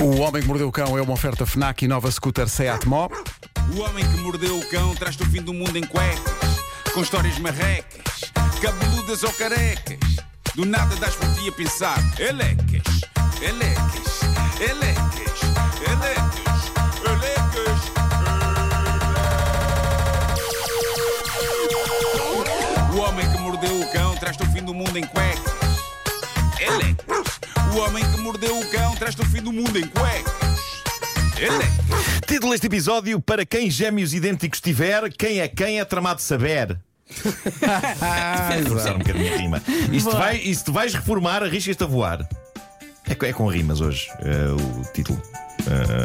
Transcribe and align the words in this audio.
O 0.00 0.20
Homem 0.20 0.40
que 0.40 0.46
Mordeu 0.46 0.68
o 0.68 0.72
Cão 0.72 0.96
é 0.96 1.02
uma 1.02 1.12
oferta 1.12 1.44
FNAC 1.44 1.84
e 1.84 1.88
nova 1.88 2.08
scooter 2.10 2.48
Seat 2.48 2.86
Mó. 2.86 3.08
O 3.74 3.80
homem 3.80 4.08
que 4.08 4.16
mordeu 4.18 4.56
o 4.58 4.66
cão 4.70 4.94
traz-te 4.94 5.22
o 5.22 5.26
fim 5.26 5.42
do 5.42 5.52
mundo 5.52 5.76
em 5.76 5.84
cuecas, 5.84 6.62
com 6.94 7.02
histórias 7.02 7.38
marrecas, 7.38 8.32
cabeludas 8.62 9.22
ou 9.22 9.32
carecas. 9.32 9.98
Do 10.54 10.64
nada 10.64 10.94
das 10.96 11.14
por 11.16 11.28
ti 11.34 11.48
a 11.48 11.52
pensar, 11.52 11.98
elecas, 12.18 13.02
elecas, 13.42 14.20
elecas, 14.58 15.40
elecas, 15.86 16.72
elecas. 17.04 17.78
O 22.94 22.98
homem 23.00 23.30
que 23.30 23.38
mordeu 23.38 23.80
o 23.80 23.92
cão 23.92 24.16
traz-te 24.16 24.44
o 24.44 24.46
fim 24.46 24.62
do 24.62 24.72
mundo 24.72 24.96
em 24.96 25.04
cuecas, 25.06 25.52
elecas. 26.58 26.97
O 27.78 27.80
homem 27.80 28.02
que 28.10 28.20
mordeu 28.20 28.58
o 28.58 28.70
cão 28.70 28.96
traz-te 28.96 29.22
o 29.22 29.24
fim 29.24 29.40
do 29.40 29.52
mundo 29.52 29.78
em 29.78 29.86
cuecas, 29.86 30.82
elecas. 31.38 32.26
Título 32.26 32.50
deste 32.50 32.66
episódio: 32.66 33.20
Para 33.20 33.46
quem 33.46 33.70
gêmeos 33.70 34.12
idênticos 34.12 34.60
tiver, 34.60 35.12
quem 35.12 35.38
é 35.38 35.46
quem 35.46 35.78
é 35.78 35.84
tramado 35.84 36.16
de 36.16 36.24
saber. 36.24 36.76
Começar 38.68 38.96
um 38.96 38.98
bocadinho 38.98 39.32
a 39.32 39.36
rima. 39.36 39.62
Isto, 39.92 40.10
vai, 40.10 40.38
isto 40.38 40.72
vais 40.72 40.92
reformar, 40.92 41.44
arriscas-te 41.44 41.84
a 41.84 41.86
voar. 41.86 42.28
É, 43.08 43.28
é 43.28 43.32
com 43.32 43.46
rimas 43.46 43.80
hoje, 43.80 44.08
eh, 44.22 44.48
o 44.50 44.92
título. 44.92 45.22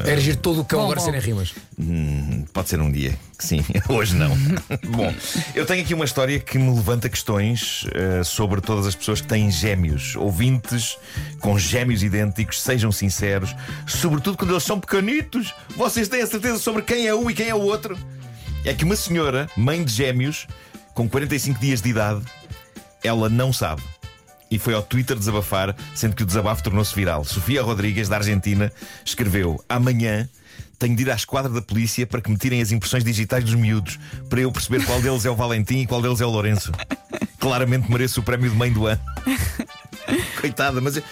Era 0.05 0.20
giro 0.20 0.38
todo 0.38 0.62
o 0.62 0.66
cão 0.66 0.80
Bom, 0.80 0.85
agora 0.85 0.99
bom. 0.99 1.05
serem 1.05 1.21
rimas. 1.21 1.53
Hum, 1.80 2.43
Pode 2.52 2.70
ser 2.70 2.80
um 2.81 2.91
dia, 2.91 3.17
que 3.38 3.45
sim, 3.45 3.63
hoje 3.88 4.16
não. 4.16 4.35
Bom, 4.89 5.13
eu 5.55 5.66
tenho 5.66 5.81
aqui 5.84 5.93
uma 5.93 6.05
história 6.05 6.39
que 6.39 6.57
me 6.57 6.73
levanta 6.76 7.07
questões 7.07 7.85
eh, 7.93 8.23
sobre 8.23 8.59
todas 8.62 8.85
as 8.85 8.95
pessoas 8.95 9.21
que 9.21 9.27
têm 9.27 9.49
gêmeos, 9.49 10.16
ouvintes 10.16 10.98
com 11.39 11.57
gêmeos 11.57 12.03
idênticos, 12.03 12.62
sejam 12.62 12.91
sinceros, 12.91 13.55
sobretudo 13.88 14.38
quando 14.38 14.52
eles 14.52 14.63
são 14.63 14.79
pequenitos. 14.79 15.54
Vocês 15.76 16.07
têm 16.07 16.21
a 16.21 16.27
certeza 16.27 16.57
sobre 16.59 16.81
quem 16.81 17.07
é 17.07 17.15
um 17.15 17.29
e 17.29 17.34
quem 17.34 17.48
é 17.48 17.55
o 17.55 17.62
outro? 17.62 17.98
É 18.65 18.74
que 18.74 18.84
uma 18.84 18.96
senhora, 18.96 19.49
mãe 19.55 19.84
de 19.84 19.91
gêmeos, 19.93 20.48
com 20.93 21.07
45 21.07 21.59
dias 21.59 21.81
de 21.81 21.90
idade, 21.90 22.21
ela 23.04 23.29
não 23.29 23.51
sabe. 23.51 23.81
E 24.54 24.59
foi 24.59 24.76
ao 24.76 24.84
Twitter 24.84 25.18
desabafar, 25.18 25.76
sendo 25.96 26.15
que 26.15 26.21
o 26.21 26.26
desabafo 26.27 26.62
tornou-se 26.62 26.93
viral. 26.93 27.23
Sofia 27.23 27.63
Rodrigues, 27.63 28.07
da 28.07 28.18
Argentina, 28.18 28.71
escreveu: 29.04 29.59
Amanhã 29.68 30.29
tenho 30.77 30.96
de 30.96 31.01
ir 31.01 31.09
à 31.09 31.15
esquadra 31.15 31.51
da 31.51 31.59
polícia 31.59 32.05
para 32.05 32.21
que 32.21 32.29
me 32.29 32.37
tirem 32.37 32.62
as 32.62 32.71
impressões 32.71 33.04
digitais 33.04 33.43
dos 33.43 33.55
miúdos, 33.55 33.98
para 34.29 34.41
eu 34.41 34.51
perceber 34.51 34.85
qual 34.85 35.01
deles 35.01 35.26
é 35.26 35.29
o 35.31 35.35
Valentim 35.35 35.79
e 35.79 35.87
qual 35.87 36.04
deles 36.04 36.21
é 36.21 36.26
o 36.27 36.29
Lourenço. 36.29 36.71
Claramente 37.40 37.91
mereço 37.91 38.20
o 38.20 38.24
prémio 38.24 38.48
de 38.48 38.55
mãe 38.55 38.71
do 38.71 38.85
ano. 38.85 39.01
Coitada, 40.40 40.79
mas 40.79 40.98
eu, 40.98 41.04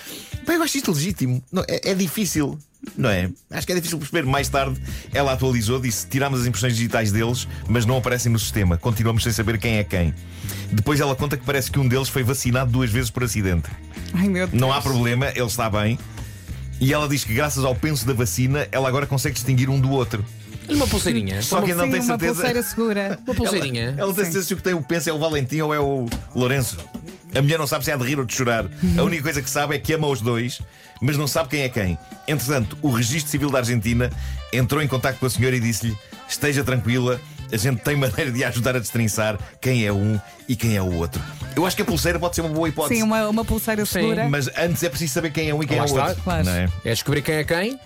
pá, 0.52 0.56
eu 0.56 0.64
acho 0.64 0.78
isto 0.78 0.92
legítimo. 0.92 1.44
Não, 1.52 1.64
é, 1.68 1.92
é 1.92 1.94
difícil, 1.94 2.60
não 2.98 3.10
é? 3.10 3.30
Acho 3.50 3.66
que 3.66 3.74
é 3.74 3.76
difícil 3.76 3.98
perceber. 3.98 4.24
Mais 4.24 4.50
tarde, 4.50 4.82
ela 5.14 5.34
atualizou, 5.34 5.80
disse: 5.80 6.08
tirámos 6.08 6.42
as 6.42 6.48
impressões 6.48 6.76
digitais 6.76 7.12
deles, 7.12 7.48
mas 7.68 7.86
não 7.86 7.98
aparecem 7.98 8.32
no 8.32 8.40
sistema. 8.40 8.78
Continuamos 8.78 9.24
sem 9.24 9.32
saber 9.32 9.58
quem 9.58 9.78
é 9.78 9.84
quem. 9.84 10.14
Depois 10.72 11.00
ela 11.00 11.16
conta 11.16 11.38
que 11.38 11.46
parece 11.46 11.72
que 11.72 11.80
um 11.80 11.88
deles 11.88 12.10
foi 12.10 12.24
vacinado 12.24 12.72
duas 12.72 12.90
vezes 12.90 13.10
por 13.10 13.24
acidente. 13.24 13.70
Ai 14.14 14.28
meu 14.28 14.48
Deus. 14.48 14.60
Não 14.60 14.72
há 14.72 14.82
problema, 14.82 15.30
ele 15.30 15.46
está 15.46 15.70
bem. 15.70 15.98
E 16.80 16.92
ela 16.94 17.08
diz 17.08 17.24
que, 17.24 17.34
graças 17.34 17.64
ao 17.64 17.76
penso 17.76 18.08
da 18.08 18.14
vacina, 18.14 18.68
ela 18.72 18.88
agora 18.88 19.06
consegue 19.06 19.36
distinguir 19.36 19.70
um 19.70 19.80
do 19.80 19.92
outro. 19.92 20.26
E 20.68 20.74
uma 20.74 20.88
pulseirinha? 20.88 21.42
Só 21.42 21.62
que 21.62 21.74
não 21.74 21.90
tem 21.90 22.00
uma 22.00 22.04
certeza. 22.04 22.34
pulseira 22.34 22.64
segura. 22.64 23.20
Uma 23.26 23.36
pulseirinha? 23.36 23.84
Ela, 23.90 24.02
ela 24.02 24.14
tem 24.14 24.24
certeza 24.24 24.46
se 24.46 24.54
o 24.54 24.58
que 24.58 24.64
tem 24.64 24.74
o 24.74 24.82
penso 24.82 25.10
é 25.10 25.14
o 25.14 25.20
Valentim 25.20 25.60
ou 25.62 25.74
é 25.74 25.80
o 25.80 26.08
Lourenço. 26.34 26.78
A 27.34 27.42
mulher 27.42 27.58
não 27.58 27.68
sabe 27.68 27.86
se 27.86 27.92
é 27.92 27.98
de 27.98 28.04
rir 28.04 28.20
ou 28.20 28.26
de 28.26 28.34
chorar. 28.34 28.66
A 28.98 29.04
única 29.04 29.24
coisa 29.24 29.42
que 29.42 29.50
sabe 29.50 29.76
é 29.76 29.80
que 29.80 29.94
ama 29.94 30.08
os 30.08 30.22
dois, 30.22 30.62
mas 31.02 31.18
não 31.18 31.28
sabe 31.28 31.50
quem 31.50 31.62
é 31.62 31.70
quem. 31.70 31.98
Entretanto, 32.28 32.78
o 32.82 32.90
Registro 32.92 33.32
Civil 33.32 33.50
da 33.50 33.60
Argentina 33.60 34.10
entrou 34.52 34.82
em 34.82 34.88
contato 34.88 35.18
com 35.18 35.26
a 35.26 35.30
senhora 35.30 35.56
e 35.56 35.60
disse-lhe: 35.60 35.98
Esteja 36.28 36.64
tranquila, 36.64 37.20
a 37.52 37.58
gente 37.58 37.82
tem 37.82 37.96
maneira 37.96 38.32
de 38.32 38.44
a 38.44 38.50
ajudar 38.50 38.76
a 38.76 38.80
destrinçar 38.80 39.38
quem 39.60 39.86
é 39.86 39.92
um 39.94 40.20
e 40.48 40.56
quem 40.56 40.76
é 40.76 40.82
o 40.82 40.94
outro. 40.96 41.22
Eu 41.56 41.66
acho 41.66 41.76
que 41.76 41.82
a 41.82 41.86
pulseira 41.86 42.18
pode 42.20 42.36
ser 42.36 42.42
uma 42.42 42.50
boa 42.50 42.68
hipótese. 42.70 42.96
Sim, 42.96 43.04
uma, 43.04 43.28
uma 43.28 43.44
pulseira 43.46 43.86
segura. 43.86 44.28
Mas 44.30 44.50
antes 44.58 44.82
é 44.84 44.90
preciso 44.90 45.14
saber 45.14 45.32
quem 45.32 45.50
é 45.50 45.54
um 45.54 45.62
e 45.62 45.68
quem 45.68 45.78
Lá 45.78 45.84
é 45.84 45.86
o 45.86 45.90
está. 45.90 46.08
outro. 46.08 46.24
Claro. 46.24 46.46
Não 46.46 46.52
é? 46.54 46.70
É 46.86 46.90
descobrir 46.92 47.22
quem 47.22 47.36
é 47.36 47.44
quem? 47.44 47.80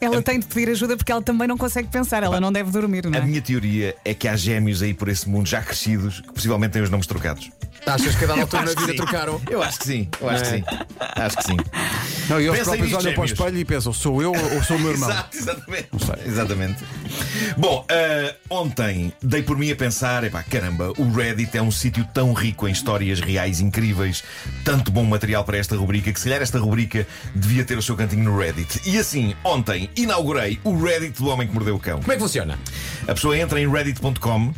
Ela 0.00 0.22
tem 0.22 0.38
de 0.38 0.46
pedir 0.46 0.68
ajuda 0.70 0.96
porque 0.96 1.10
ela 1.12 1.22
também 1.22 1.46
não 1.48 1.56
consegue 1.56 1.88
pensar. 1.88 2.22
Ela 2.22 2.40
não 2.40 2.52
deve 2.52 2.70
dormir, 2.70 3.04
não 3.06 3.18
A 3.18 3.22
é? 3.22 3.24
minha 3.26 3.40
teoria 3.40 3.94
é 4.04 4.14
que 4.14 4.26
há 4.28 4.36
gêmeos 4.36 4.82
aí 4.82 4.92
por 4.94 5.08
esse 5.08 5.28
mundo 5.28 5.48
já 5.48 5.62
crescidos 5.62 6.20
que 6.20 6.32
possivelmente 6.32 6.72
têm 6.72 6.82
os 6.82 6.90
nomes 6.90 7.06
trocados. 7.06 7.50
Achas 7.86 8.14
que 8.14 8.24
a 8.24 8.28
dada 8.28 8.40
altura 8.42 8.62
na 8.62 8.68
acho 8.68 8.76
que 8.76 8.80
vida 8.82 8.92
sim. 8.92 8.96
trocaram? 8.98 9.40
Eu 9.50 9.62
acho 9.62 9.78
que 9.78 9.84
sim, 9.86 10.08
eu 10.20 10.30
acho 10.30 10.42
que 10.44 10.48
É. 10.48 10.56
sim. 10.58 10.64
Acho 11.00 11.36
que 11.36 11.44
sim. 11.44 11.56
Não, 12.30 12.40
e 12.40 12.44
eles 12.46 12.58
Pensem 12.58 12.64
próprios 12.64 12.80
nisto, 12.80 12.96
olham 12.96 13.14
para 13.14 13.22
o 13.22 13.26
gêmeos. 13.26 13.30
espelho 13.32 13.58
e 13.58 13.64
pensam: 13.64 13.92
sou 13.92 14.22
eu 14.22 14.32
ou 14.32 14.62
sou 14.62 14.76
o 14.76 14.80
meu 14.80 14.90
irmão? 14.92 15.10
Exato, 15.10 15.36
exatamente. 15.36 15.88
Exatamente. 16.26 16.84
Bom, 17.58 17.84
ah, 17.90 18.34
ontem 18.48 19.12
dei 19.22 19.42
por 19.42 19.58
mim 19.58 19.70
a 19.70 19.76
pensar: 19.76 20.24
epá, 20.24 20.42
caramba, 20.42 20.92
o 20.96 21.10
Reddit 21.12 21.56
é 21.58 21.62
um 21.62 21.70
sítio 21.70 22.06
tão 22.14 22.32
rico 22.32 22.66
em 22.66 22.72
histórias 22.72 23.20
reais 23.20 23.60
incríveis, 23.60 24.24
tanto 24.64 24.90
bom 24.90 25.04
material 25.04 25.44
para 25.44 25.58
esta 25.58 25.76
rubrica, 25.76 26.10
que 26.12 26.18
se 26.18 26.24
calhar 26.24 26.40
esta 26.40 26.58
rubrica 26.58 27.06
devia 27.34 27.64
ter 27.64 27.76
o 27.76 27.82
seu 27.82 27.96
cantinho 27.96 28.24
no 28.24 28.38
Reddit. 28.38 28.80
E 28.86 28.98
assim, 28.98 29.34
ontem 29.44 29.83
inaugurei 29.96 30.58
o 30.64 30.76
Reddit 30.76 31.20
do 31.20 31.28
Homem 31.28 31.46
que 31.46 31.54
Mordeu 31.54 31.76
o 31.76 31.80
Cão. 31.80 32.00
Como 32.00 32.12
é 32.12 32.16
que 32.16 32.22
funciona? 32.22 32.58
A 33.06 33.14
pessoa 33.14 33.36
entra 33.36 33.60
em 33.60 33.70
reddit.com. 33.70 34.52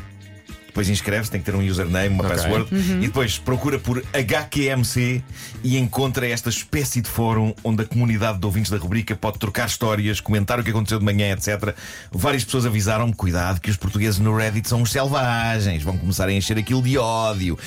Depois 0.77 0.91
inscreve-se, 0.91 1.31
tem 1.31 1.41
que 1.41 1.47
ter 1.51 1.57
um 1.57 1.67
username, 1.67 2.15
uma 2.15 2.23
Ok. 2.23 2.37
password 2.37 2.69
e 3.01 3.07
depois 3.07 3.39
procura 3.39 3.79
por 3.79 4.05
HQMC 4.13 5.23
e 5.65 5.79
encontra 5.79 6.29
esta 6.29 6.51
espécie 6.51 7.01
de 7.01 7.09
fórum 7.09 7.55
onde 7.65 7.83
a 7.83 7.87
comunidade 7.87 8.39
de 8.39 8.45
ouvintes 8.45 8.71
da 8.71 8.77
rubrica 8.77 9.17
pode 9.17 9.39
trocar 9.39 9.67
histórias, 9.69 10.21
comentar 10.21 10.61
o 10.61 10.63
que 10.63 10.69
aconteceu 10.69 10.99
de 10.99 11.05
manhã, 11.07 11.33
etc. 11.33 11.75
Várias 12.13 12.45
pessoas 12.45 12.67
avisaram-me, 12.67 13.15
cuidado, 13.15 13.59
que 13.59 13.71
os 13.71 13.77
portugueses 13.79 14.19
no 14.21 14.37
Reddit 14.37 14.69
são 14.69 14.83
uns 14.83 14.93
selvagens, 14.93 15.83
vão 15.83 15.97
começar 15.97 16.29
a 16.29 16.33
encher 16.33 16.59
aquilo 16.59 16.83
de 16.83 16.99
ódio. 16.99 17.59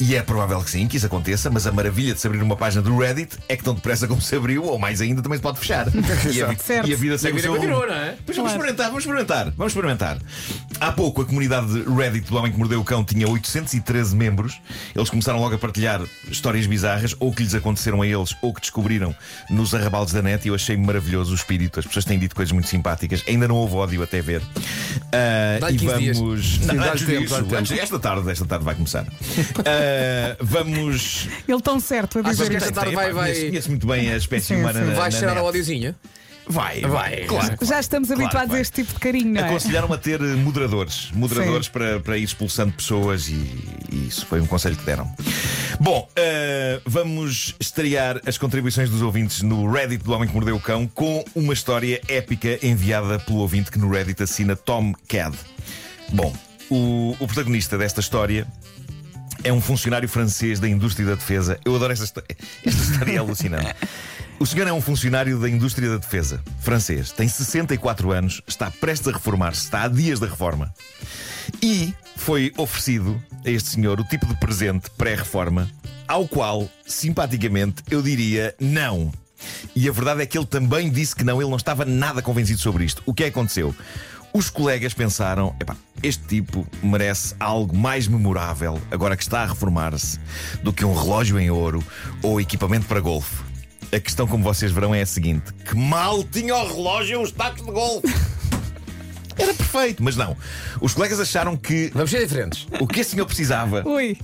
E 0.00 0.16
é 0.16 0.22
provável 0.22 0.60
que 0.60 0.68
sim, 0.70 0.88
que 0.88 0.96
isso 0.96 1.06
aconteça, 1.06 1.48
mas 1.48 1.68
a 1.68 1.72
maravilha 1.72 2.14
de 2.14 2.20
se 2.20 2.26
abrir 2.26 2.42
uma 2.42 2.56
página 2.56 2.82
do 2.82 2.98
Reddit 2.98 3.36
é 3.48 3.56
que 3.56 3.62
tão 3.62 3.74
depressa 3.74 4.08
como 4.08 4.20
se 4.20 4.34
abriu, 4.34 4.64
ou 4.64 4.76
mais 4.76 5.00
ainda, 5.00 5.22
também 5.22 5.38
se 5.38 5.42
pode 5.42 5.60
fechar. 5.60 5.86
e, 6.34 6.42
a, 6.42 6.48
e 6.84 6.92
a 6.92 6.96
vida 6.96 7.12
E 7.12 7.14
a 7.14 7.18
segue 7.18 7.32
o 7.32 7.36
vida 7.36 7.40
seu 7.42 7.54
continua, 7.54 7.86
não 7.86 7.94
é? 7.94 8.16
Pois 8.26 8.36
vamos 8.36 8.50
Claro. 8.50 8.66
experimentar, 8.66 8.86
vamos 8.88 9.04
experimentar, 9.04 9.50
vamos 9.56 9.72
experimentar. 9.72 10.18
Há 10.80 10.92
pouco 10.92 11.22
a 11.22 11.24
comunidade 11.24 11.66
de 11.72 11.88
Reddit 11.94 12.28
do 12.28 12.36
Homem 12.36 12.52
que 12.56 12.60
Mordeu 12.60 12.80
o 12.80 12.84
Cão 12.84 13.04
tinha 13.04 13.28
813 13.28 14.16
membros. 14.16 14.60
Eles 14.94 15.10
começaram 15.10 15.38
logo 15.38 15.54
a 15.54 15.58
partilhar 15.58 16.00
histórias 16.30 16.66
bizarras, 16.66 17.14
ou 17.20 17.32
que 17.32 17.42
lhes 17.42 17.54
aconteceram 17.54 18.00
a 18.02 18.06
eles, 18.06 18.34
ou 18.42 18.52
que 18.52 18.60
descobriram 18.60 19.14
nos 19.50 19.74
arrabaldes 19.74 20.12
da 20.14 20.22
net. 20.22 20.44
E 20.46 20.48
eu 20.48 20.54
achei 20.54 20.76
maravilhoso 20.76 21.32
o 21.32 21.34
espírito. 21.34 21.78
As 21.78 21.86
pessoas 21.86 22.04
têm 22.04 22.18
dito 22.18 22.34
coisas 22.34 22.50
muito 22.52 22.68
simpáticas. 22.68 23.22
Ainda 23.28 23.46
não 23.46 23.56
houve 23.56 23.74
ódio 23.76 24.02
até 24.02 24.20
ver. 24.20 24.42
Ah, 25.12 25.58
Dá-lhe 25.60 25.76
e 25.76 25.78
15 25.80 25.98
dias. 25.98 26.18
vamos. 26.18 26.58
Não, 26.60 26.84
antes 26.84 27.06
tempo, 27.06 27.20
disso, 27.20 27.56
antes- 27.56 27.78
esta 27.78 27.98
tarde, 27.98 28.30
esta 28.30 28.46
tarde 28.46 28.64
vai 28.64 28.74
começar. 28.74 29.06
Ah, 29.64 30.36
vamos. 30.40 31.28
Ele 31.46 31.60
tão 31.60 31.78
certo 31.78 32.18
a 32.18 32.22
Achas 32.22 32.36
dizer 32.38 32.50
que 32.50 32.56
isto. 32.56 32.64
esta 32.68 32.80
tarde 32.80 32.94
vai- 32.94 33.12
vai- 33.12 33.32
Conheço, 33.32 33.46
conheço 33.50 33.68
muito 33.70 33.86
bem 33.86 34.12
a 34.12 34.16
espécie 34.16 34.46
Sim, 34.54 34.56
humana. 34.60 34.80
sim. 34.80 34.86
na- 34.94 35.10
cheirar 35.10 35.34
net. 35.34 35.38
ao 35.40 35.46
ódiozinho? 35.46 35.94
Vai, 36.48 36.80
Vai, 36.82 37.24
claro. 37.24 37.56
Já 37.62 37.80
estamos 37.80 38.08
Claro 38.08 38.22
habituados 38.22 38.50
vai. 38.50 38.58
a 38.58 38.62
este 38.62 38.82
tipo 38.82 38.92
de 38.94 39.00
carinho, 39.00 39.32
não 39.32 39.40
é? 39.40 39.48
Aconselharam 39.48 39.92
a 39.92 39.98
ter 39.98 40.20
eh, 40.20 40.34
moderadores. 40.36 41.10
Moderadores 41.12 41.68
para, 41.68 41.98
para 41.98 42.16
ir 42.16 42.22
expulsando 42.22 42.72
pessoas 42.72 43.28
e, 43.28 43.34
e 43.92 44.06
isso 44.08 44.24
foi 44.26 44.40
um 44.40 44.46
conselho 44.46 44.76
que 44.76 44.84
deram. 44.84 45.12
Bom, 45.80 46.08
eh, 46.14 46.80
vamos 46.86 47.54
estrear 47.58 48.20
as 48.26 48.38
contribuições 48.38 48.88
dos 48.88 49.02
ouvintes 49.02 49.42
no 49.42 49.70
Reddit 49.70 50.04
do 50.04 50.12
Homem 50.12 50.28
que 50.28 50.34
Mordeu 50.34 50.54
o 50.56 50.60
Cão 50.60 50.86
com 50.86 51.24
uma 51.34 51.52
história 51.52 52.00
épica 52.06 52.64
enviada 52.64 53.18
pelo 53.18 53.38
ouvinte 53.38 53.70
que 53.70 53.78
no 53.78 53.90
Reddit 53.90 54.22
assina 54.22 54.54
Tom 54.54 54.92
Cad. 55.08 55.36
Bom, 56.12 56.32
o, 56.70 57.16
o 57.18 57.26
protagonista 57.26 57.76
desta 57.76 58.00
história 58.00 58.46
é 59.42 59.52
um 59.52 59.60
funcionário 59.60 60.08
francês 60.08 60.58
da 60.60 60.68
indústria 60.68 61.06
da 61.06 61.14
defesa. 61.14 61.58
Eu 61.64 61.74
adoro 61.76 61.92
esta 61.92 62.04
história. 62.04 62.36
Esta 62.64 62.82
história 62.82 63.12
é 63.12 63.18
alucinante. 63.18 63.74
O 64.38 64.44
senhor 64.44 64.68
é 64.68 64.72
um 64.72 64.82
funcionário 64.82 65.38
da 65.38 65.48
indústria 65.48 65.88
da 65.88 65.96
defesa, 65.96 66.42
francês, 66.60 67.10
tem 67.10 67.26
64 67.26 68.12
anos, 68.12 68.42
está 68.46 68.70
prestes 68.70 69.08
a 69.08 69.12
reformar-se, 69.12 69.62
está 69.62 69.84
há 69.84 69.88
dias 69.88 70.20
da 70.20 70.26
reforma. 70.26 70.74
E 71.62 71.94
foi 72.16 72.52
oferecido 72.58 73.18
a 73.46 73.50
este 73.50 73.70
senhor 73.70 73.98
o 73.98 74.04
tipo 74.04 74.26
de 74.26 74.36
presente 74.36 74.90
pré-reforma, 74.90 75.66
ao 76.06 76.28
qual, 76.28 76.68
simpaticamente, 76.84 77.82
eu 77.90 78.02
diria 78.02 78.54
não. 78.60 79.10
E 79.74 79.88
a 79.88 79.92
verdade 79.92 80.20
é 80.20 80.26
que 80.26 80.36
ele 80.36 80.46
também 80.46 80.90
disse 80.90 81.16
que 81.16 81.24
não, 81.24 81.40
ele 81.40 81.50
não 81.50 81.56
estava 81.56 81.86
nada 81.86 82.20
convencido 82.20 82.60
sobre 82.60 82.84
isto. 82.84 83.02
O 83.06 83.14
que 83.14 83.24
é 83.24 83.28
aconteceu? 83.28 83.74
Os 84.34 84.50
colegas 84.50 84.92
pensaram: 84.92 85.56
epá, 85.58 85.74
este 86.02 86.24
tipo 86.26 86.66
merece 86.82 87.34
algo 87.40 87.74
mais 87.74 88.06
memorável 88.06 88.78
agora 88.90 89.16
que 89.16 89.22
está 89.22 89.42
a 89.42 89.46
reformar-se 89.46 90.20
do 90.62 90.74
que 90.74 90.84
um 90.84 90.94
relógio 90.94 91.40
em 91.40 91.50
ouro 91.50 91.82
ou 92.22 92.38
equipamento 92.38 92.84
para 92.84 93.00
golfe. 93.00 93.45
A 93.96 94.00
questão, 94.00 94.26
como 94.26 94.44
vocês 94.44 94.70
verão, 94.70 94.94
é 94.94 95.00
a 95.00 95.06
seguinte: 95.06 95.54
que 95.54 95.74
mal 95.74 96.22
tinha 96.22 96.54
o 96.54 96.68
relógio 96.68 97.22
os 97.22 97.32
tacos 97.32 97.64
de 97.64 97.72
golfe. 97.72 98.06
Era 99.38 99.54
perfeito, 99.54 100.02
mas 100.02 100.16
não. 100.16 100.36
Os 100.82 100.92
colegas 100.92 101.18
acharam 101.18 101.56
que 101.56 101.90
Vamos 101.94 102.10
ser 102.10 102.20
diferentes. 102.20 102.66
o 102.78 102.86
que 102.86 103.00
esse 103.00 103.12
senhor 103.12 103.26
precisava 103.26 103.82
Ui, 103.86 104.16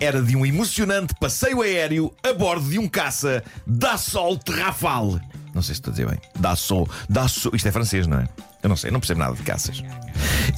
era 0.00 0.22
de 0.22 0.34
um 0.36 0.44
emocionante 0.44 1.14
passeio 1.20 1.60
aéreo 1.62 2.14
a 2.22 2.32
bordo 2.32 2.68
de 2.68 2.78
um 2.78 2.86
caça 2.88 3.42
Dassault 3.66 4.50
Rafale. 4.50 5.20
Não 5.54 5.62
sei 5.62 5.74
se 5.74 5.80
estou 5.80 5.90
a 5.90 5.94
dizer 5.94 6.06
bem. 6.08 6.18
Dassault. 6.38 6.90
Dassault. 7.08 7.56
Isto 7.56 7.68
é 7.68 7.72
francês, 7.72 8.06
não 8.06 8.18
é? 8.20 8.28
Eu 8.64 8.68
não 8.70 8.76
sei, 8.76 8.90
não 8.90 8.98
percebo 8.98 9.20
nada 9.20 9.36
de 9.36 9.42
caças. 9.42 9.84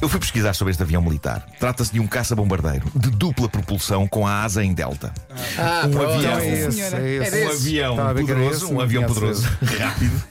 Eu 0.01 0.07
fui 0.07 0.17
pesquisar 0.19 0.53
sobre 0.53 0.71
este 0.71 0.81
avião 0.81 1.01
militar. 1.01 1.45
Trata-se 1.59 1.91
de 1.91 1.99
um 1.99 2.07
caça-bombardeiro 2.07 2.85
de 2.95 3.09
dupla 3.09 3.49
propulsão 3.49 4.07
com 4.07 4.25
a 4.25 4.43
asa 4.43 4.63
em 4.63 4.73
delta. 4.73 5.11
Ah, 5.57 5.83
Um 5.85 5.91
pronto. 5.91 6.13
avião. 6.13 6.39
É 6.39 6.47
esse, 6.47 6.71
senhora. 6.71 6.99
é 7.01 7.15
esse. 7.17 7.35
Um 7.35 7.49
avião 7.49 7.95
poderoso, 8.15 8.73
um 8.73 8.79
avião 8.79 9.03
poderoso, 9.03 9.45
rápido. 9.77 10.23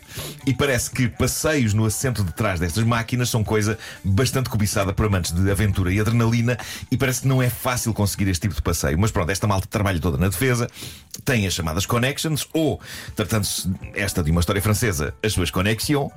E 0.46 0.54
parece 0.54 0.90
que 0.90 1.08
passeios 1.08 1.74
no 1.74 1.84
assento 1.84 2.22
de 2.24 2.32
trás 2.32 2.60
destas 2.60 2.84
máquinas 2.84 3.28
são 3.30 3.42
coisa 3.42 3.78
bastante 4.04 4.48
cobiçada 4.48 4.92
por 4.92 5.06
amantes 5.06 5.32
de 5.32 5.50
aventura 5.50 5.92
e 5.92 6.00
adrenalina. 6.00 6.56
E 6.90 6.96
parece 6.96 7.22
que 7.22 7.28
não 7.28 7.42
é 7.42 7.50
fácil 7.50 7.92
conseguir 7.92 8.28
este 8.28 8.42
tipo 8.42 8.54
de 8.54 8.62
passeio. 8.62 8.98
Mas 8.98 9.10
pronto, 9.10 9.30
esta 9.30 9.46
malta 9.46 9.66
trabalha 9.68 9.98
toda 10.00 10.16
na 10.16 10.28
defesa, 10.28 10.68
tem 11.24 11.46
as 11.46 11.54
chamadas 11.54 11.86
connections, 11.86 12.46
ou, 12.52 12.80
tratando-se 13.14 13.68
esta 13.94 14.22
de 14.22 14.30
uma 14.30 14.40
história 14.40 14.60
francesa, 14.62 15.14
as 15.22 15.32
suas 15.32 15.50
connexions, 15.50 16.10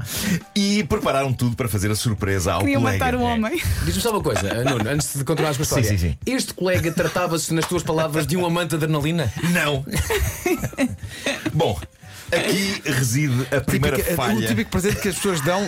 e 0.55 0.83
prepararam 0.83 1.33
tudo 1.33 1.55
para 1.55 1.67
fazer 1.67 1.89
a 1.91 1.95
surpresa 1.95 2.53
ao 2.53 2.59
Queriam 2.61 2.81
colega. 2.81 3.05
matar 3.05 3.15
o 3.15 3.21
homem. 3.21 3.59
Diz-me 3.85 4.01
só 4.01 4.11
uma 4.11 4.21
coisa, 4.21 4.53
Nuno, 4.63 4.89
antes 4.89 5.17
de 5.17 5.23
continuares 5.23 5.57
com 5.57 5.63
a 5.63 5.65
história. 5.65 5.89
sim, 5.89 5.97
sim. 5.97 6.17
Este 6.25 6.53
colega 6.53 6.91
tratava-se, 6.91 7.53
nas 7.53 7.65
tuas 7.65 7.83
palavras, 7.83 8.27
de 8.27 8.35
um 8.37 8.45
amante 8.45 8.69
de 8.69 8.75
adrenalina? 8.75 9.31
Não! 9.51 9.85
Bom, 11.53 11.79
aqui 12.31 12.81
reside 12.85 13.47
a 13.55 13.61
primeira 13.61 13.97
Típica- 13.97 14.15
falha. 14.15 14.39
O 14.39 14.47
típico 14.47 14.71
presente 14.71 15.01
que 15.01 15.07
as 15.09 15.15
pessoas 15.15 15.41
dão 15.41 15.61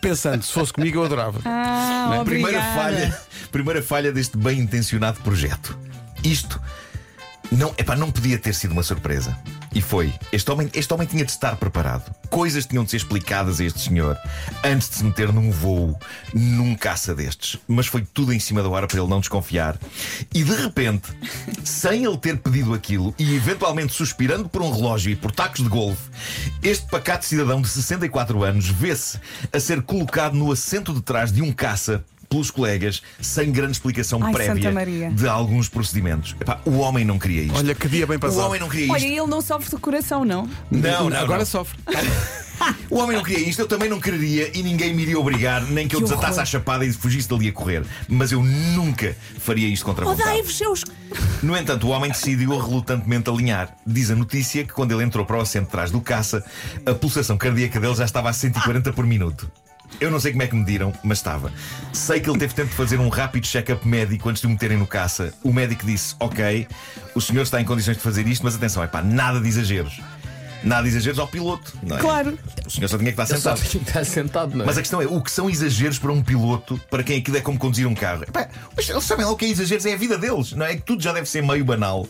pensando, 0.00 0.42
se 0.42 0.52
fosse 0.52 0.72
comigo 0.72 0.98
eu 0.98 1.04
adorava. 1.04 1.40
Ah, 1.44 2.22
Primeira 2.24 2.58
obrigada. 2.58 2.74
falha, 2.82 3.20
primeira 3.52 3.82
falha 3.82 4.12
deste 4.12 4.36
bem 4.36 4.58
intencionado 4.60 5.20
projeto. 5.20 5.76
Isto 6.24 6.60
não, 7.50 7.74
epá, 7.78 7.96
não 7.96 8.10
podia 8.10 8.38
ter 8.38 8.54
sido 8.54 8.72
uma 8.72 8.82
surpresa. 8.82 9.36
E 9.74 9.80
foi. 9.80 10.12
Este 10.32 10.50
homem, 10.50 10.68
este 10.74 10.92
homem 10.92 11.06
tinha 11.06 11.24
de 11.24 11.30
estar 11.30 11.56
preparado. 11.56 12.12
Coisas 12.28 12.66
tinham 12.66 12.84
de 12.84 12.90
ser 12.90 12.96
explicadas 12.98 13.60
a 13.60 13.64
este 13.64 13.80
senhor 13.80 14.18
antes 14.64 14.90
de 14.90 14.96
se 14.96 15.04
meter 15.04 15.32
num 15.32 15.50
voo, 15.50 15.98
num 16.34 16.74
caça 16.74 17.14
destes. 17.14 17.58
Mas 17.68 17.86
foi 17.86 18.02
tudo 18.02 18.32
em 18.32 18.40
cima 18.40 18.62
da 18.62 18.68
hora 18.68 18.86
para 18.86 18.98
ele 18.98 19.08
não 19.08 19.20
desconfiar. 19.20 19.78
E 20.34 20.42
de 20.42 20.54
repente, 20.54 21.12
sem 21.64 22.04
ele 22.04 22.16
ter 22.16 22.38
pedido 22.38 22.74
aquilo 22.74 23.14
e 23.18 23.34
eventualmente 23.34 23.92
suspirando 23.92 24.48
por 24.48 24.62
um 24.62 24.72
relógio 24.72 25.12
e 25.12 25.16
por 25.16 25.30
tacos 25.30 25.62
de 25.62 25.68
golfe, 25.68 26.10
este 26.62 26.86
pacato 26.88 27.24
cidadão 27.24 27.60
de 27.60 27.68
64 27.68 28.42
anos 28.42 28.68
vê-se 28.68 29.20
a 29.52 29.60
ser 29.60 29.82
colocado 29.82 30.34
no 30.34 30.50
assento 30.50 30.92
de 30.92 31.00
trás 31.00 31.32
de 31.32 31.42
um 31.42 31.52
caça 31.52 32.04
pelos 32.30 32.50
colegas 32.50 33.02
sem 33.20 33.50
grande 33.50 33.72
explicação 33.72 34.22
Ai, 34.22 34.32
prévia 34.32 35.10
de 35.10 35.28
alguns 35.28 35.68
procedimentos. 35.68 36.36
Epá, 36.40 36.60
o 36.64 36.78
homem 36.78 37.04
não 37.04 37.18
queria 37.18 37.42
isto. 37.42 37.58
Olha 37.58 37.74
que 37.74 37.88
dia 37.88 38.06
bem 38.06 38.16
o 38.16 38.20
passado. 38.20 38.46
homem 38.46 38.60
não 38.60 38.68
queria 38.68 38.84
isto. 38.86 38.94
Olha, 38.94 39.04
ele 39.06 39.26
não 39.26 39.40
sofre 39.42 39.68
de 39.68 39.76
coração, 39.76 40.24
não? 40.24 40.48
Não, 40.70 41.10
não, 41.10 41.18
Agora 41.18 41.40
não. 41.40 41.46
sofre. 41.46 41.76
O 42.90 42.98
homem 42.98 43.16
não 43.16 43.24
queria 43.24 43.48
isto, 43.48 43.60
eu 43.60 43.66
também 43.66 43.88
não 43.88 43.98
quereria 43.98 44.50
e 44.54 44.62
ninguém 44.62 44.92
me 44.92 45.02
iria 45.02 45.18
obrigar, 45.18 45.62
nem 45.62 45.88
que 45.88 45.96
eu 45.96 46.00
Que 46.00 46.04
desatasse 46.04 46.32
horror. 46.32 46.42
à 46.42 46.44
chapada 46.44 46.84
e 46.84 46.92
fugisse 46.92 47.26
dali 47.26 47.48
a 47.48 47.52
correr. 47.52 47.82
Mas 48.06 48.32
eu 48.32 48.42
nunca 48.42 49.16
faria 49.38 49.66
isto 49.66 49.82
contra 49.86 50.04
a 50.04 50.08
vontade. 50.08 50.28
Odeio-vos, 50.28 50.58
seus. 50.58 50.84
No 51.42 51.56
entanto, 51.56 51.86
o 51.86 51.90
homem 51.90 52.10
decidiu 52.10 52.50
relutantemente 52.58 53.30
alinhar. 53.30 53.74
Diz 53.86 54.10
a 54.10 54.14
notícia 54.14 54.62
que 54.62 54.74
quando 54.74 54.92
ele 54.92 55.02
entrou 55.02 55.24
para 55.24 55.38
o 55.38 55.40
assento 55.40 55.64
de 55.66 55.70
trás 55.70 55.90
do 55.90 56.02
caça, 56.02 56.44
a 56.84 56.92
pulsação 56.92 57.38
cardíaca 57.38 57.80
dele 57.80 57.94
já 57.94 58.04
estava 58.04 58.28
a 58.28 58.32
140 58.34 58.92
por 58.92 59.06
minuto. 59.06 59.50
Eu 60.00 60.10
não 60.10 60.18
sei 60.18 60.32
como 60.32 60.42
é 60.42 60.46
que 60.46 60.54
mediram, 60.54 60.92
mas 61.02 61.18
estava. 61.18 61.52
Sei 61.92 62.20
que 62.20 62.30
ele 62.30 62.38
teve 62.38 62.54
tempo 62.54 62.70
de 62.70 62.74
fazer 62.74 62.98
um 62.98 63.08
rápido 63.10 63.46
check-up 63.46 63.86
médico 63.86 64.30
antes 64.30 64.40
de 64.40 64.46
o 64.46 64.50
meterem 64.50 64.78
no 64.78 64.86
caça. 64.86 65.34
O 65.44 65.52
médico 65.52 65.84
disse: 65.84 66.14
Ok, 66.18 66.66
o 67.14 67.20
senhor 67.20 67.42
está 67.42 67.60
em 67.60 67.64
condições 67.64 67.98
de 67.98 68.02
fazer 68.02 68.26
isto, 68.26 68.42
mas 68.42 68.54
atenção, 68.54 68.82
é 68.82 68.86
pá, 68.86 69.02
nada 69.02 69.40
de 69.40 69.48
exageros. 69.48 70.00
Nada 70.62 70.82
de 70.82 70.88
exageros 70.88 71.18
ao 71.18 71.26
piloto. 71.26 71.72
Não 71.82 71.96
é? 71.96 72.00
Claro. 72.00 72.38
O 72.66 72.70
senhor 72.70 72.88
só 72.88 72.98
tinha 72.98 73.12
que 73.12 73.20
estar 73.20 73.32
Ele 73.34 73.40
só 73.42 73.56
sentado. 73.56 73.70
tinha 73.70 73.82
que 73.84 73.90
estar 73.90 74.04
sentado, 74.04 74.54
não 74.56 74.64
é? 74.64 74.66
Mas 74.66 74.76
a 74.78 74.80
questão 74.82 75.00
é, 75.02 75.06
o 75.06 75.20
que 75.20 75.30
são 75.30 75.48
exageros 75.48 75.98
para 75.98 76.12
um 76.12 76.22
piloto, 76.22 76.80
para 76.90 77.02
quem 77.02 77.18
aquilo 77.18 77.36
é 77.36 77.40
como 77.40 77.58
conduzir 77.58 77.86
um 77.86 77.94
carro? 77.94 78.22
Epá, 78.24 78.48
mas 78.76 78.88
eles 78.88 79.04
sabem 79.04 79.24
lá 79.24 79.32
o 79.32 79.36
que 79.36 79.46
é 79.46 79.48
exageros, 79.48 79.86
é 79.86 79.94
a 79.94 79.96
vida 79.96 80.18
deles, 80.18 80.52
não 80.52 80.66
é? 80.66 80.76
Que 80.76 80.82
tudo 80.82 81.02
já 81.02 81.12
deve 81.12 81.28
ser 81.28 81.42
meio 81.42 81.64
banal 81.64 82.06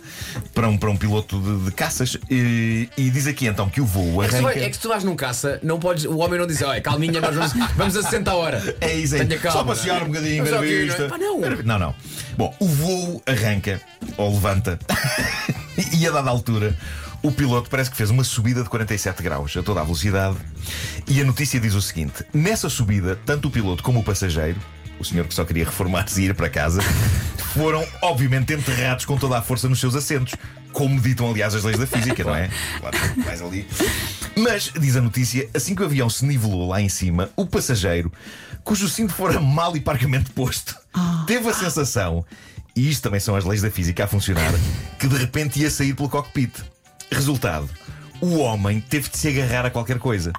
para 0.54 0.68
um, 0.68 0.76
para 0.76 0.90
um 0.90 0.96
piloto 0.96 1.40
de, 1.40 1.64
de 1.66 1.70
caças. 1.72 2.16
E, 2.30 2.88
e 2.96 3.10
diz 3.10 3.26
aqui 3.26 3.46
então 3.46 3.68
que 3.70 3.80
o 3.80 3.84
voo 3.86 4.22
É 4.22 4.28
que, 4.28 4.34
arranca. 4.34 4.52
vai- 4.54 4.64
é 4.64 4.68
que 4.68 4.76
se 4.76 4.82
tu 4.82 4.88
vais 4.88 5.04
num 5.04 5.14
caça, 5.16 5.58
não 5.62 5.78
podes, 5.78 6.04
o 6.04 6.18
homem 6.18 6.38
não 6.38 6.46
diz, 6.46 6.60
olha, 6.62 6.80
calminha, 6.80 7.20
mas 7.20 7.34
vamos, 7.34 7.52
vamos 7.76 7.96
a 7.96 8.02
60 8.02 8.30
a 8.30 8.34
hora. 8.34 8.76
É 8.80 8.94
isso 8.94 9.14
aí. 9.14 9.26
Tenha 9.26 9.40
calma, 9.40 9.58
Só 9.60 9.64
passear 9.64 10.00
é? 10.00 10.04
um 10.04 10.08
bocadinho, 10.08 10.44
ver 10.44 10.60
que, 10.60 10.82
vista. 10.86 11.08
não 11.08 11.44
é? 11.44 11.62
Não, 11.62 11.78
não. 11.78 11.94
Bom, 12.36 12.54
o 12.58 12.66
voo 12.66 13.22
arranca, 13.26 13.80
ou 14.16 14.32
levanta, 14.32 14.78
e 15.96 16.06
a 16.06 16.10
dada 16.10 16.30
altura. 16.30 16.76
O 17.22 17.30
piloto 17.30 17.68
parece 17.68 17.90
que 17.90 17.96
fez 17.96 18.08
uma 18.08 18.24
subida 18.24 18.62
de 18.62 18.68
47 18.70 19.22
graus 19.22 19.54
a 19.54 19.62
toda 19.62 19.80
a 19.80 19.84
velocidade. 19.84 20.36
E 21.06 21.20
a 21.20 21.24
notícia 21.24 21.60
diz 21.60 21.74
o 21.74 21.82
seguinte: 21.82 22.24
nessa 22.32 22.70
subida, 22.70 23.18
tanto 23.26 23.48
o 23.48 23.50
piloto 23.50 23.82
como 23.82 24.00
o 24.00 24.02
passageiro, 24.02 24.58
o 24.98 25.04
senhor 25.04 25.26
que 25.26 25.34
só 25.34 25.44
queria 25.44 25.64
reformar-se 25.66 26.20
e 26.22 26.26
ir 26.26 26.34
para 26.34 26.48
casa, 26.48 26.80
foram 27.54 27.86
obviamente 28.00 28.54
enterrados 28.54 29.04
com 29.04 29.18
toda 29.18 29.38
a 29.38 29.42
força 29.42 29.68
nos 29.68 29.80
seus 29.80 29.94
assentos. 29.94 30.34
Como 30.72 31.00
ditam, 31.00 31.28
aliás, 31.28 31.54
as 31.54 31.64
leis 31.64 31.78
da 31.78 31.86
física, 31.86 32.22
não 32.22 32.34
é? 32.34 32.48
Claro, 32.78 32.96
mais 33.16 33.42
ali. 33.42 33.66
Mas, 34.38 34.72
diz 34.78 34.96
a 34.96 35.00
notícia, 35.00 35.48
assim 35.52 35.74
que 35.74 35.82
o 35.82 35.84
avião 35.84 36.08
se 36.08 36.24
nivelou 36.24 36.68
lá 36.68 36.80
em 36.80 36.88
cima, 36.88 37.28
o 37.34 37.44
passageiro, 37.44 38.10
cujo 38.62 38.88
cinto 38.88 39.12
fora 39.12 39.40
mal 39.40 39.76
e 39.76 39.80
parcamente 39.80 40.30
posto, 40.30 40.76
teve 41.26 41.48
a 41.48 41.52
sensação, 41.52 42.24
e 42.76 42.88
isto 42.88 43.02
também 43.02 43.18
são 43.18 43.34
as 43.34 43.44
leis 43.44 43.62
da 43.62 43.70
física 43.70 44.04
a 44.04 44.06
funcionar, 44.06 44.52
que 44.98 45.08
de 45.08 45.16
repente 45.16 45.60
ia 45.60 45.70
sair 45.70 45.92
pelo 45.92 46.08
cockpit. 46.08 46.52
Resultado. 47.10 47.68
O 48.20 48.36
homem 48.38 48.80
teve 48.80 49.08
de 49.08 49.16
se 49.16 49.28
agarrar 49.28 49.66
a 49.66 49.70
qualquer 49.70 49.98
coisa. 49.98 50.32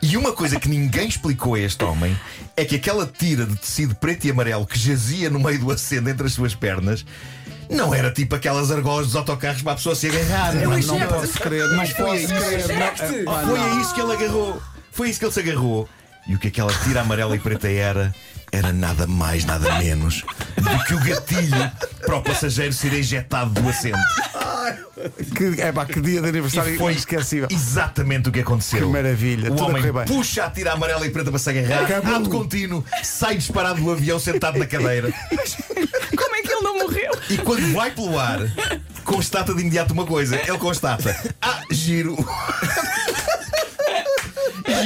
E 0.00 0.16
uma 0.16 0.32
coisa 0.32 0.60
que 0.60 0.68
ninguém 0.68 1.08
explicou 1.08 1.54
a 1.54 1.60
este 1.60 1.82
homem 1.84 2.16
é 2.56 2.64
que 2.64 2.76
aquela 2.76 3.06
tira 3.06 3.44
de 3.44 3.56
tecido 3.56 3.94
preto 3.96 4.26
e 4.26 4.30
amarelo 4.30 4.66
que 4.66 4.78
jazia 4.78 5.28
no 5.28 5.40
meio 5.40 5.58
do 5.58 5.70
assento 5.70 6.08
entre 6.08 6.26
as 6.26 6.32
suas 6.32 6.54
pernas 6.54 7.04
não 7.70 7.94
era 7.94 8.10
tipo 8.10 8.34
aquelas 8.34 8.70
argolas 8.70 9.06
dos 9.06 9.16
autocarros 9.16 9.62
para 9.62 9.72
a 9.72 9.76
pessoa 9.76 9.94
se 9.94 10.08
agarrar. 10.08 10.54
Não, 10.54 10.70
Não, 10.78 10.98
não 10.98 11.06
posso 11.06 11.38
crer, 11.38 11.68
crer. 11.92 12.66
Chegaste! 12.66 13.22
Não, 13.24 13.34
ah, 13.34 13.42
foi 13.46 13.60
a 13.60 13.68
isso 13.80 13.94
que 13.94 14.00
ele 14.00 14.12
agarrou. 14.12 14.62
Foi 14.90 15.06
a 15.06 15.10
isso 15.10 15.18
que 15.18 15.26
ele 15.26 15.32
se 15.32 15.40
agarrou. 15.40 15.88
E 16.26 16.34
o 16.34 16.38
que 16.38 16.48
aquela 16.48 16.72
tira 16.84 17.00
amarela 17.02 17.36
e 17.36 17.38
preta 17.38 17.68
era, 17.68 18.14
era 18.50 18.72
nada 18.72 19.06
mais, 19.06 19.44
nada 19.44 19.78
menos 19.78 20.24
do 20.56 20.84
que 20.84 20.94
o 20.94 21.00
gatilho 21.04 21.70
para 22.04 22.16
o 22.16 22.22
passageiro 22.22 22.72
ser 22.72 22.92
ejetado 22.92 23.50
do 23.60 23.68
assento. 23.68 23.98
Que, 25.36 25.60
é 25.60 25.70
pá, 25.72 25.86
que 25.86 26.00
dia 26.00 26.20
de 26.20 26.28
aniversário 26.28 26.74
E 26.74 26.78
foi 26.78 26.92
inesquecível. 26.92 27.48
exatamente 27.50 28.28
o 28.28 28.32
que 28.32 28.40
aconteceu. 28.40 28.80
Que 28.80 28.92
maravilha, 28.92 29.52
O 29.52 29.56
tudo 29.56 29.68
homem 29.70 29.82
bem. 29.92 30.04
puxa 30.04 30.44
a 30.44 30.50
tira 30.50 30.72
amarela 30.72 31.06
e 31.06 31.10
preta 31.10 31.30
para 31.30 31.38
se 31.38 31.50
agarrar, 31.50 31.84
Acabou. 31.84 32.16
ato 32.16 32.30
contínuo, 32.30 32.84
sai 33.02 33.36
disparado 33.36 33.80
do 33.80 33.90
avião 33.90 34.18
sentado 34.18 34.58
na 34.58 34.66
cadeira. 34.66 35.12
Como 36.16 36.36
é 36.36 36.42
que 36.42 36.50
ele 36.52 36.60
não 36.62 36.78
morreu? 36.78 37.12
E 37.30 37.38
quando 37.38 37.72
vai 37.72 37.90
pelo 37.92 38.18
ar, 38.18 38.40
constata 39.04 39.54
de 39.54 39.60
imediato 39.60 39.92
uma 39.92 40.04
coisa: 40.06 40.36
ele 40.36 40.58
constata, 40.58 41.16
ah, 41.40 41.62
giro. 41.70 42.16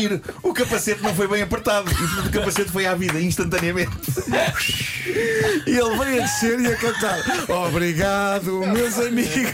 Giro, 0.03 0.21
o 0.43 0.53
capacete 0.53 1.01
não 1.03 1.15
foi 1.15 1.29
bem 1.29 1.43
apertado 1.43 1.89
e 1.91 2.27
o 2.29 2.31
capacete 2.31 2.71
foi 2.71 2.87
à 2.87 2.95
vida 2.95 3.21
instantaneamente. 3.21 3.91
E 5.67 5.71
ele 5.71 5.97
veio 5.97 6.23
a 6.23 6.27
descer 6.27 6.61
e 6.61 6.67
a 6.67 6.77
cantar. 6.77 7.19
Obrigado, 7.69 8.67
meus 8.67 8.99
amigos. 8.99 9.53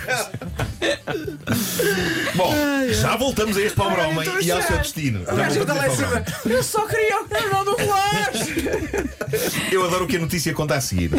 Bom, 2.34 2.54
já 2.90 3.16
voltamos 3.16 3.56
a 3.56 3.60
este 3.60 3.74
pobre 3.76 4.00
homem 4.00 4.28
a 4.28 4.40
e 4.40 4.50
ao 4.50 4.62
seu 4.62 4.78
destino. 4.78 5.24
Já 5.24 5.32
O 5.32 5.36
gajo 5.36 5.54
voltamos 5.56 5.60
está 5.60 5.72
a 5.72 5.76
lá 5.76 5.86
em 5.86 5.90
este 5.90 6.02
pobre 6.02 6.24
cima. 6.24 6.36
homem. 6.44 6.56
Eu 6.56 6.62
só 6.62 6.86
queria 6.86 7.20
o 7.20 7.28
carnal 7.28 7.64
do 7.64 7.76
relógio. 7.76 9.10
Eu 9.70 9.84
adoro 9.84 10.04
o 10.04 10.06
que 10.06 10.16
a 10.16 10.20
notícia 10.20 10.52
conta 10.52 10.76
a 10.76 10.80
seguir. 10.80 11.10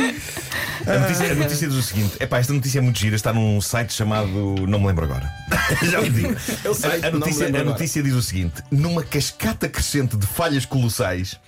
A 0.85 0.99
notícia, 0.99 1.31
a 1.31 1.35
notícia 1.35 1.67
diz 1.67 1.77
o 1.77 1.83
seguinte: 1.83 2.17
é 2.19 2.27
esta 2.37 2.53
notícia 2.53 2.79
é 2.79 2.81
muito 2.81 2.99
gira, 2.99 3.15
está 3.15 3.33
num 3.33 3.59
site 3.61 3.93
chamado. 3.93 4.55
Não 4.67 4.79
me 4.79 4.87
lembro 4.87 5.05
agora. 5.05 5.31
Já 5.83 6.01
me 6.01 6.09
digo. 6.09 6.29
A, 6.33 7.07
a 7.07 7.11
notícia, 7.11 7.47
a 7.47 7.63
notícia 7.63 8.03
diz 8.03 8.13
o 8.13 8.21
seguinte: 8.21 8.63
numa 8.71 9.03
cascata 9.03 9.67
crescente 9.67 10.15
de 10.17 10.25
falhas 10.25 10.65
colossais, 10.65 11.39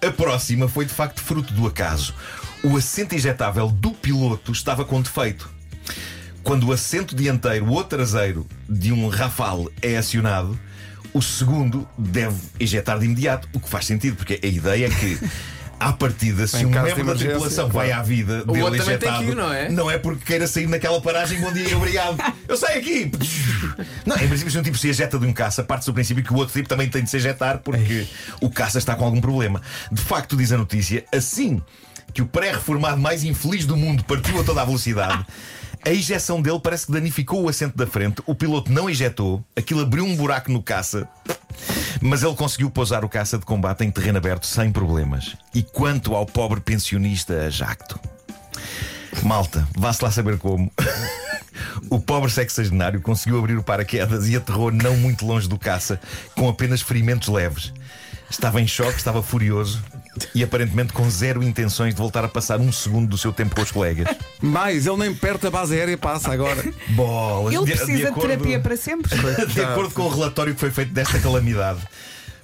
a 0.00 0.10
próxima 0.10 0.68
foi 0.68 0.84
de 0.84 0.92
facto 0.92 1.20
fruto 1.20 1.52
do 1.52 1.66
acaso. 1.66 2.14
O 2.62 2.76
assento 2.76 3.14
injetável 3.14 3.68
do 3.68 3.90
piloto 3.92 4.52
estava 4.52 4.84
com 4.84 5.00
defeito. 5.00 5.48
Quando 6.42 6.68
o 6.68 6.72
assento 6.72 7.14
dianteiro 7.14 7.68
ou 7.70 7.82
traseiro 7.82 8.46
de 8.68 8.92
um 8.92 9.08
Rafale 9.08 9.68
é 9.82 9.96
acionado, 9.96 10.58
o 11.12 11.20
segundo 11.22 11.88
deve 11.96 12.36
ejetar 12.60 12.98
de 12.98 13.06
imediato, 13.06 13.48
o 13.52 13.58
que 13.58 13.68
faz 13.68 13.86
sentido, 13.86 14.16
porque 14.16 14.38
a 14.42 14.46
ideia 14.46 14.86
é 14.86 14.90
que. 14.90 15.18
À 15.78 15.92
partida, 15.92 16.46
se 16.46 16.56
Em 16.56 16.66
um 16.66 16.70
membro 16.70 17.04
da 17.04 17.14
tripulação 17.14 17.68
claro. 17.68 17.88
vai 17.88 17.92
à 17.92 18.02
vida 18.02 18.42
O 18.46 18.52
dele 18.52 18.62
outro 18.62 18.78
também 18.78 18.98
tem 18.98 19.08
injetado, 19.08 19.24
que 19.24 19.30
ir, 19.30 19.34
não 19.34 19.52
é? 19.52 19.68
não 19.68 19.90
é 19.90 19.98
porque 19.98 20.24
queira 20.24 20.46
sair 20.46 20.66
naquela 20.66 21.00
paragem, 21.00 21.38
bom 21.40 21.52
dia 21.52 21.76
obrigado. 21.76 22.16
Eu 22.48 22.56
saio 22.56 22.78
aqui. 22.78 23.10
Não, 24.06 24.16
em 24.16 24.26
princípio, 24.26 24.50
se 24.50 24.58
um 24.58 24.62
tipo 24.62 24.78
se 24.78 24.88
ejeta 24.88 25.18
de 25.18 25.26
um 25.26 25.32
caça, 25.32 25.62
parte 25.62 25.84
do 25.84 25.92
princípio 25.92 26.24
que 26.24 26.32
o 26.32 26.36
outro 26.36 26.54
tipo 26.54 26.68
também 26.68 26.88
tem 26.88 27.02
de 27.04 27.10
se 27.10 27.16
ejetar 27.18 27.58
porque 27.58 28.06
o 28.40 28.48
caça 28.48 28.78
está 28.78 28.94
com 28.94 29.04
algum 29.04 29.20
problema. 29.20 29.60
De 29.92 30.00
facto, 30.00 30.34
diz 30.36 30.50
a 30.52 30.56
notícia, 30.56 31.04
assim 31.12 31.60
que 32.14 32.22
o 32.22 32.26
pré-reformado 32.26 32.98
mais 32.98 33.24
infeliz 33.24 33.66
do 33.66 33.76
mundo 33.76 34.02
partiu 34.04 34.40
a 34.40 34.44
toda 34.44 34.62
a 34.62 34.64
velocidade, 34.64 35.26
A 35.84 35.90
ejeção 35.90 36.40
dele 36.42 36.58
parece 36.60 36.86
que 36.86 36.92
danificou 36.92 37.44
o 37.44 37.48
assento 37.48 37.76
da 37.76 37.86
frente. 37.86 38.20
O 38.26 38.34
piloto 38.34 38.72
não 38.72 38.90
ejetou, 38.90 39.44
aquilo 39.54 39.82
abriu 39.82 40.04
um 40.04 40.16
buraco 40.16 40.50
no 40.50 40.60
caça. 40.62 41.08
Mas 42.06 42.22
ele 42.22 42.36
conseguiu 42.36 42.70
pousar 42.70 43.04
o 43.04 43.08
caça 43.08 43.36
de 43.36 43.44
combate 43.44 43.84
em 43.84 43.90
terreno 43.90 44.18
aberto 44.18 44.46
sem 44.46 44.70
problemas. 44.70 45.36
E 45.52 45.60
quanto 45.60 46.14
ao 46.14 46.24
pobre 46.24 46.60
pensionista 46.60 47.50
Jacto? 47.50 47.98
Malta, 49.24 49.66
vá-se 49.76 50.04
lá 50.04 50.10
saber 50.10 50.38
como. 50.38 50.70
O 51.90 52.00
pobre 52.00 52.30
sexagenário 52.30 53.00
conseguiu 53.00 53.38
abrir 53.38 53.56
o 53.56 53.62
paraquedas 53.62 54.28
e 54.28 54.36
aterrou 54.36 54.70
não 54.70 54.96
muito 54.96 55.26
longe 55.26 55.48
do 55.48 55.58
caça, 55.58 56.00
com 56.34 56.48
apenas 56.48 56.82
ferimentos 56.82 57.28
leves. 57.28 57.72
Estava 58.30 58.60
em 58.60 58.66
choque, 58.66 58.96
estava 58.96 59.22
furioso 59.22 59.82
e 60.34 60.42
aparentemente 60.42 60.92
com 60.92 61.08
zero 61.10 61.42
intenções 61.42 61.94
de 61.94 61.98
voltar 62.00 62.24
a 62.24 62.28
passar 62.28 62.58
um 62.60 62.70
segundo 62.72 63.08
do 63.08 63.18
seu 63.18 63.32
tempo 63.32 63.54
com 63.54 63.62
os 63.62 63.70
colegas. 63.70 64.06
Mais, 64.40 64.86
ele 64.86 64.96
nem 64.96 65.14
perto 65.14 65.42
da 65.42 65.50
base 65.50 65.74
aérea 65.74 65.96
passa 65.98 66.32
agora. 66.32 66.62
Bolas, 66.90 67.54
Ele 67.54 67.64
de- 67.64 67.72
de 67.72 67.76
precisa 67.78 67.98
de 67.98 68.06
acordo- 68.06 68.28
terapia 68.28 68.60
para 68.60 68.76
sempre. 68.76 69.10
De 69.52 69.60
acordo 69.60 69.92
com 69.94 70.02
o 70.02 70.08
relatório 70.08 70.54
que 70.54 70.60
foi 70.60 70.70
feito 70.70 70.92
desta 70.92 71.18
calamidade, 71.18 71.80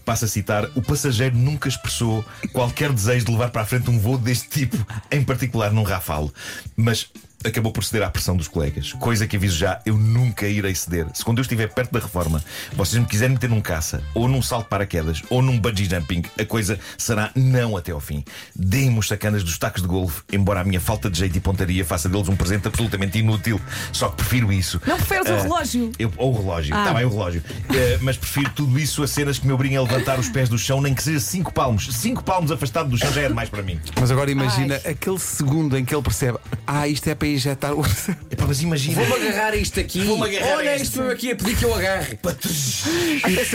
passo 0.04 0.24
a 0.24 0.28
citar: 0.28 0.68
o 0.74 0.82
passageiro 0.82 1.36
nunca 1.36 1.68
expressou 1.68 2.24
qualquer 2.52 2.92
desejo 2.92 3.26
de 3.26 3.32
levar 3.32 3.50
para 3.50 3.62
a 3.62 3.66
frente 3.66 3.90
um 3.90 3.98
voo 3.98 4.18
deste 4.18 4.48
tipo, 4.48 4.76
em 5.10 5.22
particular 5.22 5.72
num 5.72 5.82
Rafale. 5.82 6.30
Mas 6.76 7.08
acabou 7.44 7.72
por 7.72 7.84
ceder 7.84 8.02
à 8.06 8.10
pressão 8.10 8.36
dos 8.36 8.48
colegas. 8.48 8.92
Coisa 8.94 9.26
que 9.26 9.36
aviso 9.36 9.56
já, 9.56 9.80
eu 9.84 9.96
nunca 9.96 10.46
irei 10.46 10.74
ceder. 10.74 11.06
Se 11.14 11.24
quando 11.24 11.38
eu 11.38 11.42
estiver 11.42 11.68
perto 11.68 11.92
da 11.92 12.00
reforma, 12.00 12.42
vocês 12.72 13.00
me 13.00 13.06
quiserem 13.08 13.34
meter 13.34 13.48
num 13.50 13.60
caça, 13.60 14.02
ou 14.14 14.28
num 14.28 14.42
salto 14.42 14.64
de 14.64 14.68
paraquedas, 14.70 15.22
ou 15.30 15.42
num 15.42 15.58
bungee 15.58 15.84
jumping, 15.88 16.22
a 16.38 16.44
coisa 16.44 16.78
será 16.96 17.30
não 17.34 17.76
até 17.76 17.92
ao 17.92 18.00
fim. 18.00 18.24
Deem-me 18.54 18.98
os 18.98 19.08
sacanas 19.08 19.42
dos 19.42 19.58
tacos 19.58 19.82
de 19.82 19.88
golfe, 19.88 20.22
embora 20.32 20.60
a 20.60 20.64
minha 20.64 20.80
falta 20.80 21.10
de 21.10 21.18
jeito 21.18 21.36
e 21.36 21.40
pontaria 21.40 21.84
faça 21.84 22.08
deles 22.08 22.28
um 22.28 22.36
presente 22.36 22.68
absolutamente 22.68 23.18
inútil. 23.18 23.60
Só 23.92 24.08
que 24.08 24.16
prefiro 24.16 24.52
isso. 24.52 24.80
Não 24.86 24.96
preferes 24.96 25.28
o 25.30 25.34
Ah, 25.34 25.42
relógio? 25.42 25.92
eu, 25.98 26.12
ou 26.16 26.34
o 26.34 26.38
relógio, 26.38 26.74
Ah. 26.74 26.80
está 26.80 26.94
bem 26.94 27.04
o 27.04 27.10
relógio. 27.10 27.42
Eh, 27.74 27.98
mas 28.02 28.16
prefiro 28.16 28.50
tudo 28.50 28.78
isso 28.78 29.02
a 29.02 29.08
cenas 29.08 29.38
que 29.38 29.46
me 29.46 29.52
obriguem 29.52 29.76
a 29.78 29.82
levantar 29.82 30.18
os 30.18 30.28
pés 30.28 30.48
do 30.48 30.58
chão, 30.58 30.80
nem 30.80 30.94
que 30.94 31.02
seja 31.02 31.20
5 31.20 31.52
palmos. 31.52 31.88
5 31.94 32.22
palmos 32.22 32.50
afastado 32.52 32.88
do 32.88 32.96
chão 32.98 33.12
já 33.12 33.22
é 33.22 33.28
demais 33.28 33.48
para 33.48 33.62
mim. 33.62 33.80
Mas 34.00 34.10
agora 34.10 34.30
imagina 34.30 34.76
aquele 34.76 35.18
segundo 35.18 35.76
em 35.76 35.84
que 35.84 35.94
ele 35.94 36.02
percebe: 36.02 36.38
ah, 36.66 36.86
isto 36.88 37.08
é 37.08 37.14
para 37.14 37.28
injetar 37.34 37.72
o. 37.74 37.82
Epá, 38.30 38.44
mas 38.46 38.62
imagina. 38.62 39.02
Vou-me 39.04 39.28
agarrar 39.28 39.54
isto 39.56 39.80
aqui. 39.80 40.04
Vou-me 40.04 40.26
agarrar 40.36 40.56
Olha 40.56 40.74
isto. 40.76 40.84
isto 40.84 40.98
mesmo 40.98 41.12
aqui 41.12 41.32
a 41.32 41.36
pedir 41.36 41.56
que 41.56 41.64
eu 41.64 41.74
agarre. 41.74 42.18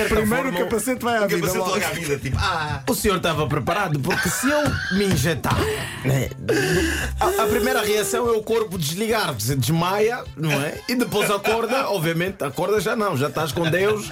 Primeiro 0.10 0.50
o 0.50 0.58
capacete 0.58 1.04
vai 1.04 1.18
à 1.18 1.26
o 1.26 1.28
vida, 1.28 1.42
capacete 1.42 1.60
logo. 1.60 1.72
logo 1.72 1.86
à 1.86 1.90
vida. 1.90 2.18
Tipo, 2.18 2.38
ah, 2.40 2.84
O 2.88 2.96
senhor 2.96 3.18
estava 3.18 3.48
preparado, 3.48 4.00
porque 4.00 4.30
se 4.30 4.50
eu 4.50 4.64
me 4.98 5.06
injetar, 5.06 5.58
né, 6.04 6.30
a, 7.20 7.44
a 7.44 7.48
primeira 7.48 7.82
reação 7.82 8.28
é 8.28 8.32
o 8.32 8.42
corpo 8.42 8.78
desligar, 8.78 9.34
você 9.34 9.56
desmaia, 9.56 10.24
não 10.36 10.52
é? 10.52 10.80
E 10.88 10.96
depois 10.96 11.30
acorda, 11.30 11.90
obviamente, 11.90 12.44
acorda 12.44 12.80
já 12.80 12.96
não, 12.96 13.18
já 13.18 13.28
estás 13.28 13.52
com 13.52 13.70
Deus 13.70 14.10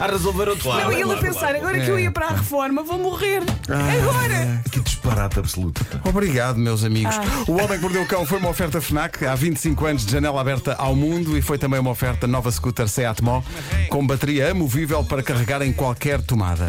a 0.00 0.06
resolver 0.06 0.48
outros 0.48 0.64
Claro. 0.64 0.84
Não, 0.84 0.92
e 0.92 1.02
ele 1.02 1.12
a 1.12 1.16
pensar, 1.18 1.54
agora 1.54 1.78
que 1.78 1.90
eu 1.90 1.98
ia 2.00 2.10
para 2.10 2.26
a 2.26 2.30
reforma, 2.30 2.82
vou 2.82 2.98
morrer. 2.98 3.42
Agora! 3.68 4.62
que 4.72 4.80
disparate 4.80 5.38
absoluto. 5.38 5.84
Obrigado, 6.04 6.56
meus 6.56 6.82
amigos. 6.84 7.14
O 7.46 7.52
Homem 7.52 7.76
que 7.76 7.82
Mordeu 7.82 8.02
o 8.02 8.06
Cão 8.06 8.24
foi 8.24 8.38
uma 8.38 8.48
oferta 8.48 8.80
Fnac 8.80 9.03
há 9.30 9.34
25 9.34 9.86
anos 9.86 10.06
de 10.06 10.12
janela 10.12 10.40
aberta 10.40 10.74
ao 10.74 10.94
mundo 10.96 11.36
e 11.36 11.42
foi 11.42 11.58
também 11.58 11.78
uma 11.78 11.90
oferta 11.90 12.26
nova 12.26 12.50
scooter 12.50 12.88
Seat 12.88 13.22
Mó 13.22 13.42
com 13.88 14.06
bateria 14.06 14.50
amovível 14.50 15.04
para 15.04 15.22
carregar 15.22 15.62
em 15.62 15.72
qualquer 15.72 16.20
tomada. 16.22 16.68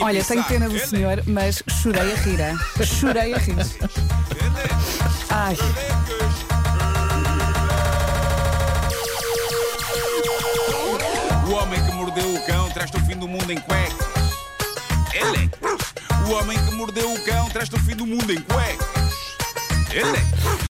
Olha, 0.00 0.22
tenho 0.22 0.44
pena 0.44 0.68
do 0.68 0.76
é 0.76 0.86
senhor, 0.86 1.22
mas 1.26 1.62
chorei 1.82 2.12
a 2.12 2.16
rir. 2.16 2.40
hein? 2.40 2.58
Chorei 2.84 3.34
a 3.34 3.38
rir. 3.38 3.56
Ai. 5.30 5.56
O 11.46 11.52
homem 11.54 11.82
que 11.84 11.92
mordeu 11.92 12.34
o 12.34 12.46
cão 12.46 12.68
traz-te 12.70 12.96
o 12.96 13.00
fim 13.00 13.16
do 13.16 13.26
mundo 13.28 13.50
em 13.50 13.58
cuecas. 13.60 13.94
Ele 15.14 15.50
é. 15.54 16.26
O 16.28 16.32
homem 16.34 16.58
que 16.64 16.74
mordeu 16.74 17.12
o 17.12 17.24
cão 17.24 17.48
traz-te 17.48 17.74
o 17.74 17.78
fim 17.78 17.96
do 17.96 18.06
mundo 18.06 18.32
em 18.32 18.40
cuecas. 18.40 18.86
Ele 19.90 20.16
é. 20.16 20.58